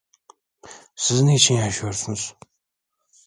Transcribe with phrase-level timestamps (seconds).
[0.95, 2.35] Siz niçin yaşıyorsunuz?